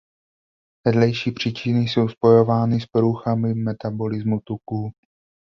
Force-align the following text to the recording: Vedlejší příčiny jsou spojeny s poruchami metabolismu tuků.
Vedlejší 0.87 1.31
příčiny 1.31 1.79
jsou 1.79 2.07
spojeny 2.09 2.79
s 2.79 2.85
poruchami 2.85 3.53
metabolismu 3.53 4.39
tuků. 4.39 4.91